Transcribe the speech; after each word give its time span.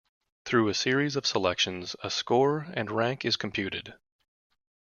Through 0.45 0.67
a 0.69 0.73
series 0.73 1.15
of 1.15 1.27
selections, 1.27 1.95
a 2.01 2.09
score 2.09 2.65
and 2.73 2.89
rank 2.89 3.23
is 3.23 3.35
computed. 3.37 3.93